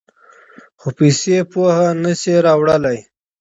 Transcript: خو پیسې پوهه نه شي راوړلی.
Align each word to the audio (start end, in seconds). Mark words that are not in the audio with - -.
خو 0.79 0.87
پیسې 0.97 1.35
پوهه 1.51 1.87
نه 2.03 2.11
شي 2.21 2.33
راوړلی. 2.45 2.99